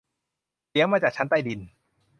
[0.67, 1.59] เสียงมาจากชั้นใต้ดิน